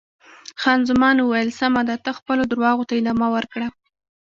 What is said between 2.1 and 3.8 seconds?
خپلو درواغو ته ادامه ورکړه.